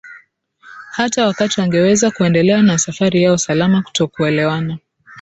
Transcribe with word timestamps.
hata 0.91 1.25
wakati 1.27 1.61
wangeweza 1.61 2.11
kuendelea 2.11 2.61
na 2.61 2.77
safari 2.77 3.23
yao 3.23 3.37
salama 3.37 3.81
Kutokuelewana 3.81 4.77